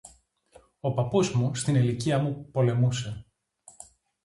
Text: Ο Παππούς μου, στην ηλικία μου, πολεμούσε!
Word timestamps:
Ο 0.79 0.93
Παππούς 0.93 1.31
μου, 1.33 1.55
στην 1.55 1.75
ηλικία 1.75 2.17
μου, 2.19 2.49
πολεμούσε! 2.51 3.25